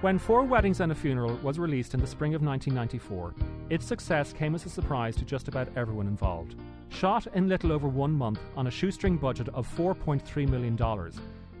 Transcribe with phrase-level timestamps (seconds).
[0.00, 3.34] When Four Weddings and a Funeral was released in the spring of 1994,
[3.68, 6.54] its success came as a surprise to just about everyone involved.
[6.88, 10.78] Shot in little over one month on a shoestring budget of $4.3 million,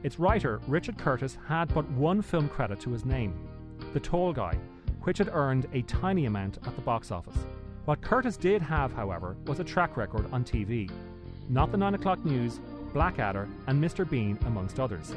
[0.02, 3.38] its writer, Richard Curtis, had but one film credit to his name
[3.92, 4.56] The Tall Guy,
[5.02, 7.36] which had earned a tiny amount at the box office.
[7.84, 10.90] What Curtis did have, however, was a track record on TV.
[11.50, 12.58] Not the 9 o'clock news,
[12.94, 14.08] Blackadder, and Mr.
[14.08, 15.12] Bean, amongst others.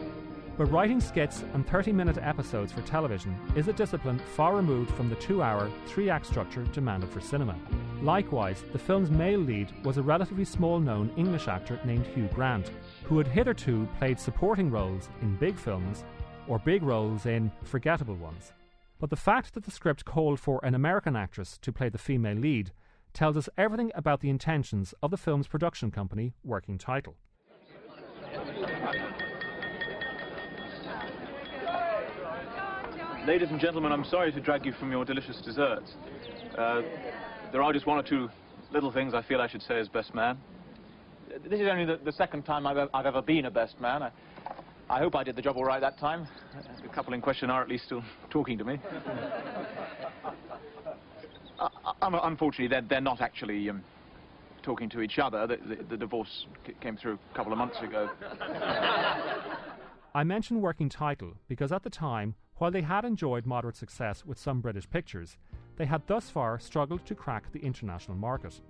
[0.56, 5.10] But writing skits and 30 minute episodes for television is a discipline far removed from
[5.10, 7.56] the two hour, three act structure demanded for cinema.
[8.04, 12.70] Likewise, the film's male lead was a relatively small known English actor named Hugh Grant,
[13.04, 16.04] who had hitherto played supporting roles in big films
[16.48, 18.54] or big roles in forgettable ones.
[19.00, 22.38] But the fact that the script called for an American actress to play the female
[22.38, 22.72] lead
[23.12, 27.16] tells us everything about the intentions of the film's production company, Working Title.
[33.26, 35.94] Ladies and gentlemen, I'm sorry to drag you from your delicious desserts.
[36.58, 36.82] Uh,
[37.54, 38.30] there are just one or two
[38.74, 40.38] little things I feel I should say as best man.
[41.50, 44.04] This is only the, the second time I've, I've, ever been a best man.
[44.04, 44.12] I,
[44.90, 46.28] I, hope I did the job all right that time.
[46.82, 48.78] The couple in question are at least still talking to me.
[51.60, 51.70] uh,
[52.02, 53.82] unfortunately, they're, they're, not actually um,
[54.64, 55.48] talking to each other.
[55.48, 56.46] The, the, the divorce
[56.82, 58.10] came through a couple of months ago.
[60.14, 64.38] I mention working title because at the time, while they had enjoyed moderate success with
[64.38, 65.38] some British pictures,
[65.76, 68.62] they had thus far struggled to crack the international market.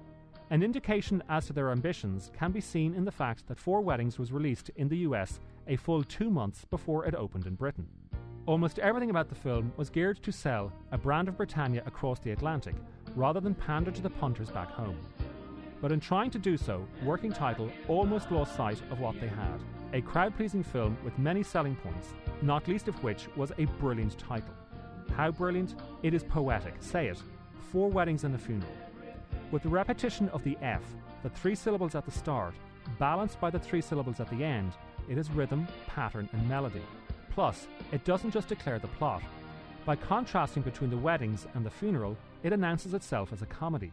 [0.50, 4.20] An indication as to their ambitions can be seen in the fact that Four Weddings
[4.20, 7.88] was released in the US a full two months before it opened in Britain.
[8.46, 12.32] Almost everything about the film was geared to sell a brand of Britannia across the
[12.32, 12.76] Atlantic
[13.16, 14.98] rather than pander to the punters back home.
[15.82, 19.60] But in trying to do so, Working Title almost lost sight of what they had
[19.94, 24.18] a crowd pleasing film with many selling points, not least of which was a brilliant
[24.18, 24.54] title.
[25.16, 25.76] How brilliant?
[26.02, 27.22] It is poetic, say it.
[27.72, 28.72] Four weddings and a funeral.
[29.52, 30.82] With the repetition of the F,
[31.22, 32.54] the three syllables at the start,
[33.00, 34.74] balanced by the three syllables at the end,
[35.10, 36.82] it is rhythm, pattern, and melody.
[37.30, 39.22] Plus, it doesn't just declare the plot.
[39.86, 43.92] By contrasting between the weddings and the funeral, it announces itself as a comedy.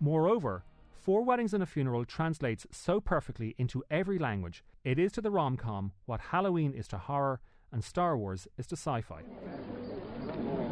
[0.00, 4.62] Moreover, Four Weddings and a Funeral translates so perfectly into every language.
[4.84, 7.40] It is to the rom com what Halloween is to horror
[7.72, 9.22] and Star Wars is to sci fi.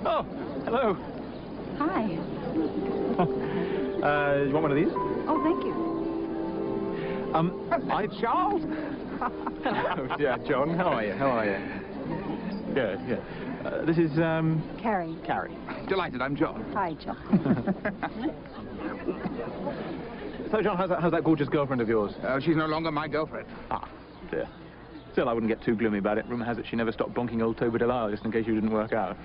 [0.05, 0.23] Oh,
[0.65, 0.97] hello.
[1.79, 2.03] Hi.
[4.03, 4.93] uh, you want one of these?
[4.93, 7.35] Oh, thank you.
[7.35, 8.63] Um, I Charles.
[9.63, 10.75] hello, yeah, John.
[10.75, 11.13] How are you?
[11.13, 11.59] How are you?
[12.75, 13.21] Good, yeah.
[13.65, 14.63] Uh, this is um.
[14.81, 15.17] Carrie.
[15.25, 15.57] Carrie.
[15.89, 16.23] Delighted.
[16.23, 16.65] I'm John.
[16.75, 17.75] Hi, John.
[20.51, 22.15] So, John, how's that, how's that gorgeous girlfriend of yours?
[22.23, 23.47] Uh, she's no longer my girlfriend.
[23.71, 23.87] Ah,
[24.31, 24.49] dear.
[25.19, 26.27] Still, I wouldn't get too gloomy about it.
[26.29, 28.71] Rumour has it she never stopped bonking old Toby Delisle just in case you didn't
[28.71, 29.17] work out.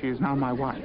[0.00, 0.82] she is now my wife.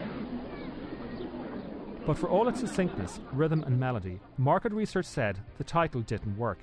[2.05, 6.59] But for all its succinctness, rhythm, and melody, market research said the title didn't work.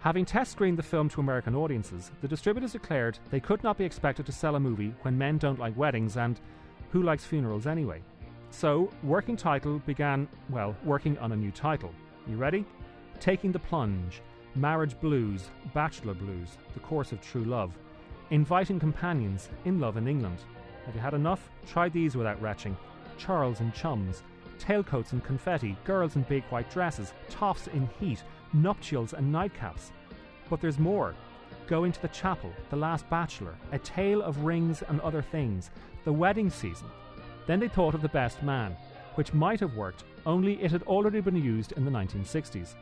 [0.00, 3.84] Having test screened the film to American audiences, the distributors declared they could not be
[3.84, 6.40] expected to sell a movie when men don't like weddings and
[6.90, 8.02] who likes funerals anyway.
[8.50, 11.94] So, Working Title began, well, working on a new title.
[12.26, 12.64] You ready?
[13.20, 14.20] Taking the Plunge,
[14.58, 17.78] Marriage Blues, Bachelor Blues, The Course of True Love,
[18.30, 20.38] Inviting Companions, In Love in England.
[20.84, 21.48] Have you had enough?
[21.64, 22.76] Try these without retching.
[23.18, 24.24] Charles and Chums,
[24.58, 29.92] Tailcoats and Confetti, Girls in Big White Dresses, Toffs in Heat, Nuptials and Nightcaps.
[30.50, 31.14] But there's more.
[31.68, 35.70] Going to the Chapel, The Last Bachelor, A Tale of Rings and Other Things,
[36.04, 36.88] The Wedding Season,
[37.46, 38.76] then they thought of The Best Man,
[39.14, 42.74] which might have worked, only it had already been used in the 1960s.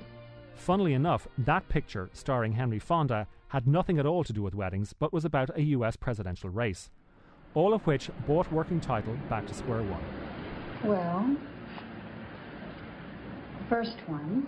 [0.56, 4.93] Funnily enough, that picture, starring Henry Fonda, had nothing at all to do with weddings,
[4.93, 6.91] but was about a US presidential race.
[7.55, 10.03] All of which brought working title back to square one.
[10.83, 11.37] Well,
[13.69, 14.47] first one,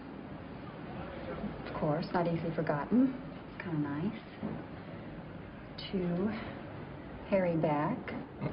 [1.67, 3.15] of course, not easily forgotten.
[3.55, 4.21] It's kind of nice.
[5.93, 6.31] Two,
[7.31, 8.15] Harry back.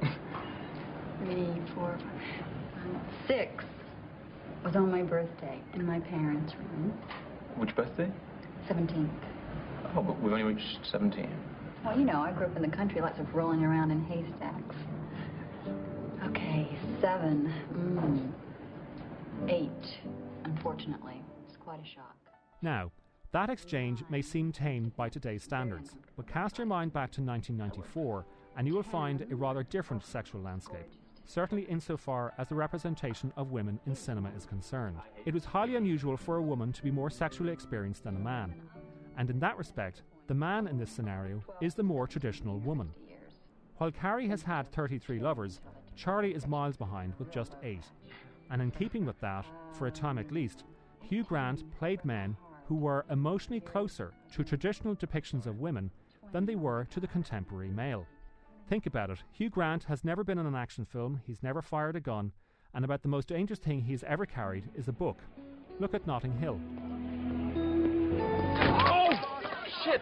[1.19, 3.63] three, four, five, six
[4.63, 6.93] was on my birthday in my parents' room.
[7.57, 8.11] Which birthday?
[8.69, 9.09] 17th.
[9.95, 11.29] Oh, but we've only reached 17.
[11.85, 14.75] Well, you know, I grew up in the country, lots of rolling around in haystacks.
[16.25, 16.67] Okay,
[16.99, 17.53] seven.
[17.73, 19.49] Mm.
[19.49, 19.99] Eight,
[20.43, 21.21] unfortunately.
[21.47, 22.15] It's quite a shock.
[22.61, 22.91] Now,
[23.31, 28.25] that exchange may seem tame by today's standards, but cast your mind back to 1994
[28.57, 30.89] and you will find a rather different sexual landscape
[31.25, 34.97] certainly insofar as the representation of women in cinema is concerned.
[35.25, 38.53] It was highly unusual for a woman to be more sexually experienced than a man,
[39.17, 42.91] and in that respect, the man in this scenario is the more traditional woman.
[43.77, 45.61] While Carrie has had 33 lovers,
[45.95, 47.85] Charlie is miles behind with just eight.
[48.49, 50.63] And in keeping with that, for a time at least,
[51.01, 52.35] Hugh Grant played men
[52.67, 55.91] who were emotionally closer to traditional depictions of women
[56.31, 58.05] than they were to the contemporary male.
[58.67, 61.95] Think about it Hugh Grant has never been in an action film, he's never fired
[61.95, 62.31] a gun,
[62.73, 65.19] and about the most dangerous thing he's ever carried is a book.
[65.79, 66.59] Look at Notting Hill.
[68.87, 69.09] Oh,
[69.83, 70.01] shit!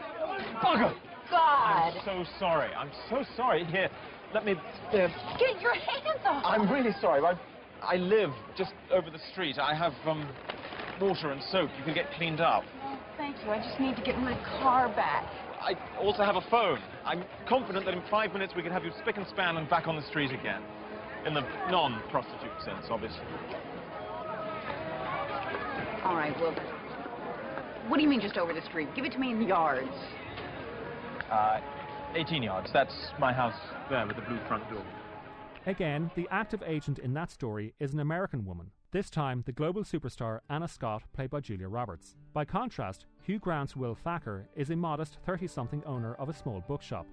[0.62, 0.94] Bugger!
[1.30, 1.94] God!
[1.94, 2.72] I'm so sorry.
[2.74, 3.66] I'm so sorry.
[3.66, 3.90] Here,
[4.34, 4.54] let me.
[4.54, 5.08] Uh,
[5.40, 6.44] Get your hands off!
[6.46, 7.22] I'm really sorry.
[7.22, 7.34] I,
[7.82, 9.58] I live just over the street.
[9.58, 10.28] I have um,
[11.02, 11.70] water and soap.
[11.78, 12.64] You can get cleaned up.
[12.84, 13.50] Oh, thank you.
[13.50, 15.26] I just need to get my car back.
[15.64, 16.80] I also have a phone.
[17.06, 19.88] I'm confident that in five minutes we can have you spick and span and back
[19.88, 20.62] on the street again.
[21.26, 23.24] In the non-prostitute sense, obviously.
[26.04, 26.54] All right, well,
[27.88, 28.90] what do you mean just over the street?
[28.94, 29.88] Give it to me in yards.
[31.32, 31.62] Uh,
[32.14, 32.70] 18 yards.
[32.74, 33.56] That's my house
[33.90, 34.84] there with the blue front door.
[35.66, 39.84] Again, the active agent in that story is an American woman, this time the global
[39.84, 42.16] superstar Anna Scott, played by Julia Roberts.
[42.32, 46.64] By contrast, Hugh Grant's Will Thacker is a modest 30 something owner of a small
[46.68, 47.08] bookshop.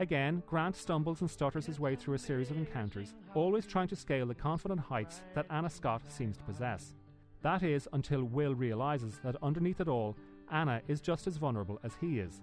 [0.00, 3.96] Again, Grant stumbles and stutters his way through a series of encounters, always trying to
[3.96, 6.94] scale the confident heights that Anna Scott seems to possess.
[7.40, 10.14] That is until Will realizes that underneath it all,
[10.52, 12.42] Anna is just as vulnerable as he is.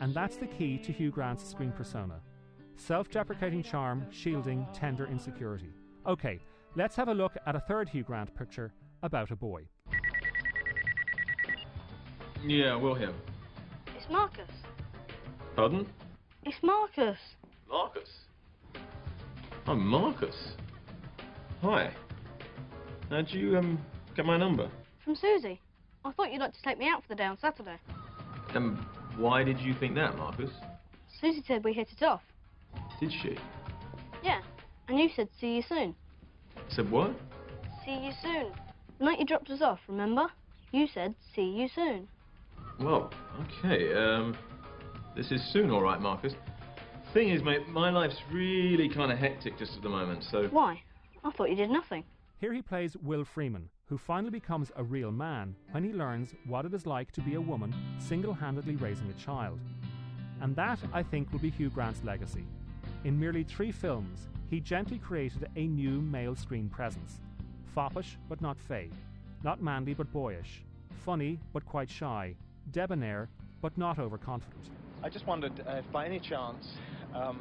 [0.00, 2.20] And that's the key to Hugh Grant's screen persona
[2.76, 5.72] self deprecating charm, shielding tender insecurity.
[6.06, 6.38] Okay,
[6.76, 8.72] let's have a look at a third Hugh Grant picture
[9.02, 9.62] about a boy.
[12.44, 13.12] Yeah, we'll hear.
[13.96, 14.50] It's Marcus.
[15.56, 15.86] Pardon?
[16.44, 17.18] It's Marcus.
[17.68, 18.08] Marcus.
[19.66, 20.36] I'm Marcus.
[21.62, 21.92] Hi.
[23.10, 23.78] How'd you um
[24.14, 24.70] get my number?
[25.04, 25.60] From Susie.
[26.04, 27.76] I thought you'd like to take me out for the day on Saturday.
[28.54, 28.86] Um,
[29.16, 30.50] why did you think that, Marcus?
[31.20, 32.22] Susie said we hit it off.
[33.00, 33.36] Did she?
[34.22, 34.40] Yeah.
[34.88, 35.94] And you said see you soon.
[36.68, 37.14] Said what?
[37.84, 38.52] See you soon.
[38.98, 40.26] The night you dropped us off, remember?
[40.72, 42.08] You said see you soon.
[42.78, 43.10] Well,
[43.42, 43.94] okay.
[43.94, 44.36] Um,
[45.16, 46.34] this is soon, all right, Marcus.
[47.14, 50.46] Thing is, mate, my life's really kind of hectic just at the moment, so.
[50.48, 50.82] Why?
[51.24, 52.04] I thought you did nothing.
[52.38, 56.66] Here he plays Will Freeman, who finally becomes a real man when he learns what
[56.66, 59.58] it is like to be a woman single handedly raising a child.
[60.40, 62.44] And that, I think, will be Hugh Grant's legacy.
[63.04, 67.20] In merely three films, he gently created a new male screen presence.
[67.74, 68.90] Foppish but not fey,
[69.44, 70.64] not manly but boyish,
[71.04, 72.34] funny but quite shy,
[72.72, 73.28] debonair
[73.60, 74.70] but not overconfident.
[75.02, 76.72] I just wondered uh, if by any chance,
[77.14, 77.38] um,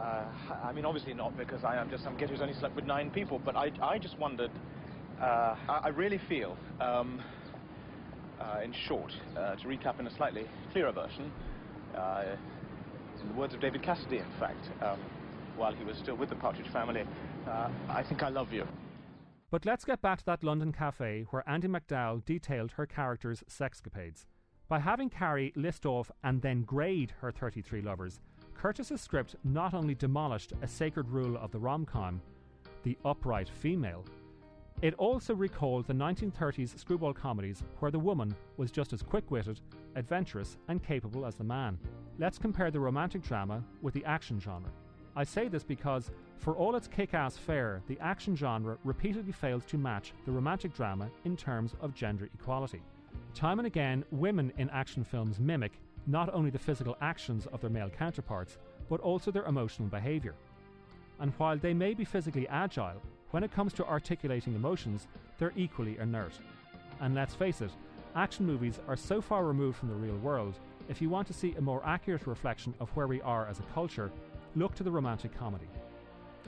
[0.00, 0.24] uh,
[0.64, 3.10] I mean, obviously not because I am just some kid who's only slept with nine
[3.10, 4.50] people, but I, I just wondered,
[5.20, 7.20] uh, I, I really feel, um,
[8.40, 11.30] uh, in short, uh, to recap in a slightly clearer version,
[13.20, 15.00] in the words of David Cassidy, in fact, um,
[15.58, 17.04] while he was still with the Partridge family,
[17.46, 18.66] uh, I think I love you.
[19.50, 24.26] But let's get back to that London cafe where Andie MacDowell detailed her character's sexcapades.
[24.68, 28.20] By having Carrie list off and then grade her 33 lovers,
[28.54, 32.20] Curtis's script not only demolished a sacred rule of the rom com,
[32.82, 34.04] the upright female,
[34.80, 39.60] it also recalled the 1930s screwball comedies where the woman was just as quick witted,
[39.96, 41.78] adventurous, and capable as the man.
[42.18, 44.70] Let's compare the romantic drama with the action genre.
[45.18, 49.64] I say this because, for all its kick ass fare, the action genre repeatedly fails
[49.64, 52.82] to match the romantic drama in terms of gender equality.
[53.34, 55.72] Time and again, women in action films mimic
[56.06, 58.58] not only the physical actions of their male counterparts,
[58.88, 60.36] but also their emotional behaviour.
[61.18, 65.98] And while they may be physically agile, when it comes to articulating emotions, they're equally
[65.98, 66.34] inert.
[67.00, 67.72] And let's face it,
[68.14, 71.54] action movies are so far removed from the real world, if you want to see
[71.58, 74.10] a more accurate reflection of where we are as a culture,
[74.56, 75.68] look to the romantic comedy.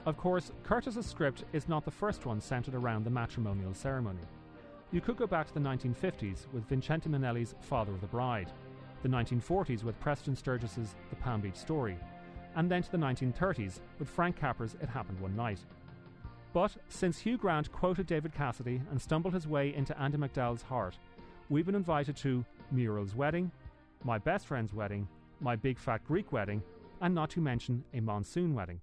[0.05, 4.21] Of course, Curtis's script is not the first one centered around the matrimonial ceremony.
[4.91, 8.51] You could go back to the 1950s with Vincente Minnelli's Father of the Bride,
[9.03, 11.97] the 1940s with Preston Sturges's The Palm Beach Story,
[12.55, 15.59] and then to the 1930s with Frank Capra's It Happened One Night.
[16.53, 20.97] But since Hugh Grant quoted David Cassidy and stumbled his way into Andie MacDowell's heart,
[21.49, 23.51] we've been invited to Muriel's Wedding,
[24.03, 25.07] My Best Friend's Wedding,
[25.39, 26.61] My Big Fat Greek Wedding,
[27.01, 28.79] and not to mention a monsoon wedding.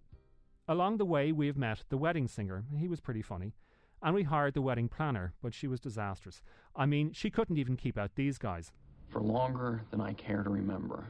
[0.67, 2.65] Along the way, we have met the wedding singer.
[2.77, 3.55] He was pretty funny.
[4.03, 6.43] And we hired the wedding planner, but she was disastrous.
[6.77, 8.71] I mean, she couldn't even keep out these guys.
[9.09, 11.07] For longer than I care to remember,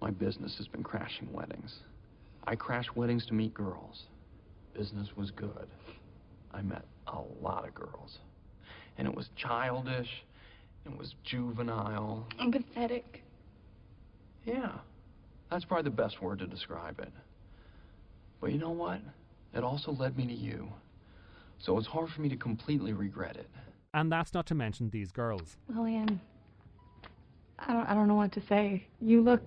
[0.00, 1.80] my business has been crashing weddings.
[2.46, 4.04] I crash weddings to meet girls.
[4.74, 5.68] Business was good.
[6.52, 8.18] I met a lot of girls.
[8.96, 10.24] And it was childish,
[10.86, 12.26] it was juvenile.
[12.38, 13.22] I'm pathetic.
[14.44, 14.72] Yeah.
[15.50, 17.12] That's probably the best word to describe it.
[18.40, 19.00] But you know what?
[19.54, 20.68] It also led me to you.
[21.58, 23.48] So it's hard for me to completely regret it.
[23.94, 25.56] And that's not to mention these girls.
[25.68, 26.20] Lillian,
[27.58, 28.86] I don't, I don't know what to say.
[29.00, 29.42] You look.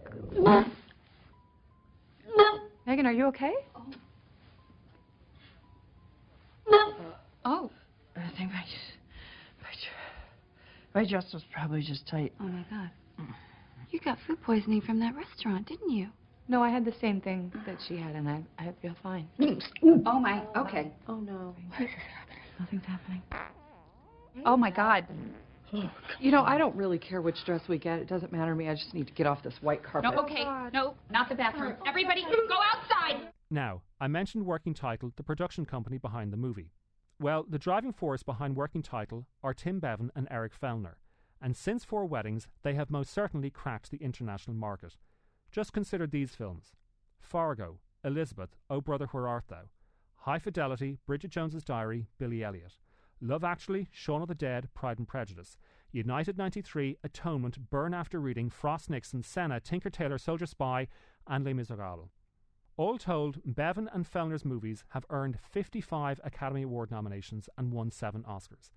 [2.86, 3.54] Megan, are you okay?
[7.44, 7.72] Oh,
[8.16, 8.64] I think my,
[9.62, 12.34] my, my dress was probably just tight.
[12.40, 12.90] oh my God.
[13.20, 13.34] Mm.
[13.92, 16.08] You got food poisoning from that restaurant, didn't you?
[16.48, 19.28] No, I had the same thing that she had, and I, I feel fine.
[19.40, 19.62] Mm.
[20.06, 20.44] Oh my.
[20.56, 20.92] Okay.
[21.08, 21.56] Oh no.
[22.60, 23.22] Nothing's happening.
[24.46, 25.06] Oh my God.
[25.74, 28.00] Oh, you know, I don't really care which dress we get.
[28.00, 28.68] It doesn't matter to me.
[28.68, 30.14] I just need to get off this white carpet.
[30.14, 30.44] No, okay.
[30.74, 31.76] No, not the bathroom.
[31.88, 33.30] Everybody, go outside.
[33.50, 36.72] Now, I mentioned Working Title, the production company behind the movie.
[37.20, 40.96] Well, the driving force behind Working Title are Tim Bevan and Eric Fellner,
[41.42, 44.98] and since Four Weddings, they have most certainly cracked the international market.
[45.52, 46.74] Just consider these films
[47.20, 49.70] Fargo, Elizabeth, Oh Brother Where Art Thou,
[50.16, 52.78] High Fidelity, Bridget Jones's Diary, Billy Elliot,
[53.20, 55.58] Love Actually, Shaun of the Dead, Pride and Prejudice,
[55.92, 60.88] United 93, Atonement, Burn After Reading, Frost Nixon, Senna, Tinker Tailor, Soldier Spy,
[61.28, 62.10] and Les Miserables.
[62.78, 68.24] All told, Bevan and Fellner's movies have earned 55 Academy Award nominations and won 7
[68.24, 68.72] Oscars.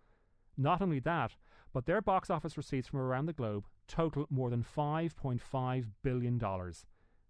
[0.57, 1.33] Not only that,
[1.73, 6.41] but their box office receipts from around the globe total more than $5.5 billion.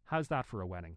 [0.05, 0.97] How's that for a wedding?